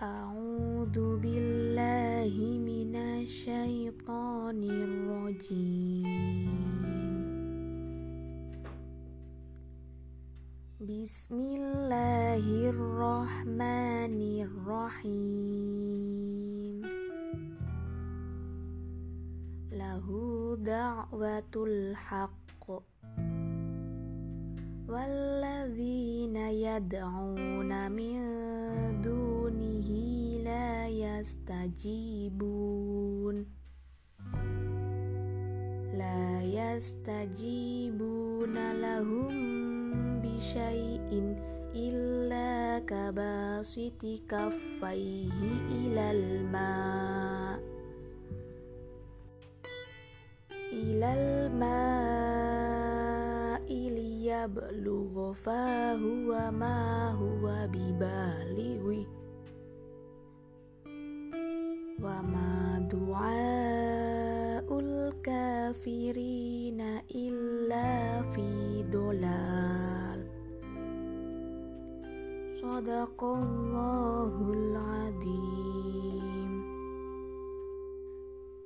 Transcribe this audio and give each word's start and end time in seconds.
أعوذ 0.00 1.20
بالله 1.20 2.32
من 2.56 2.96
الشيطان 2.96 4.64
الرجيم. 4.64 6.04
بسم 10.80 11.36
الله 11.36 12.44
الرحمن 12.72 14.20
الرحيم. 14.48 15.60
له 19.72 20.06
دعوة 20.64 21.54
الحق. 21.56 22.66
والذين 24.88 26.36
يدعون 26.36 27.92
من 27.92 28.16
دون 29.04 29.29
yastajibun. 31.20 33.44
La 35.92 36.40
yastajibuna 36.40 38.72
lahum 38.80 39.36
bisyai'in 40.24 41.36
illa 41.76 42.80
kabasiti 42.88 44.24
kaffaihi 44.24 45.84
ilal 45.84 46.40
ma' 46.48 47.60
ilal 50.72 51.52
ma'i 51.52 52.72
yablugha 54.24 55.36
fahuwa 55.36 56.48
ma 56.48 57.12
huwa 57.12 57.68
bibalighi 57.68 59.19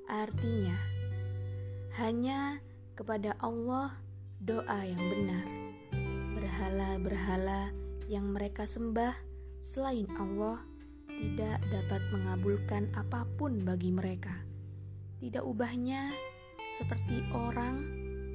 Artinya 0.06 0.78
hanya 1.98 2.62
kepada 2.94 3.34
Allah 3.42 3.98
doa 4.38 4.78
yang 4.86 5.02
benar. 5.10 5.46
Berhala-berhala 6.38 7.74
yang 8.06 8.30
mereka 8.30 8.62
sembah 8.62 9.18
selain 9.66 10.06
Allah 10.22 10.62
tidak 11.24 11.64
dapat 11.72 12.04
mengabulkan 12.12 12.92
apa 12.92 13.24
pun 13.40 13.64
bagi 13.64 13.88
mereka. 13.88 14.44
Tidak 15.24 15.40
ubahnya 15.40 16.12
seperti 16.76 17.24
orang 17.32 17.80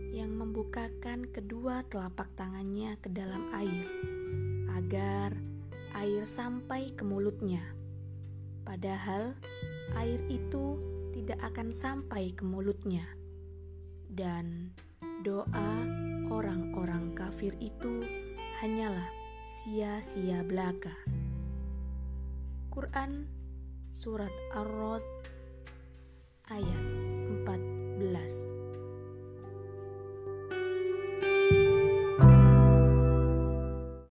yang 0.10 0.34
membukakan 0.34 1.30
kedua 1.30 1.86
telapak 1.86 2.34
tangannya 2.34 2.98
ke 2.98 3.14
dalam 3.14 3.46
air 3.54 3.86
agar 4.74 5.38
air 6.02 6.26
sampai 6.26 6.90
ke 6.98 7.06
mulutnya. 7.06 7.62
Padahal 8.66 9.38
air 9.94 10.18
itu 10.26 10.82
tidak 11.14 11.38
akan 11.46 11.70
sampai 11.70 12.34
ke 12.34 12.42
mulutnya. 12.42 13.06
Dan 14.10 14.74
doa 15.22 15.86
orang-orang 16.34 17.14
kafir 17.14 17.54
itu 17.62 18.02
hanyalah 18.66 19.14
sia-sia 19.46 20.42
belaka. 20.42 20.98
Quran 22.80 23.28
Surat 23.92 24.32
Ar-Rod 24.56 25.19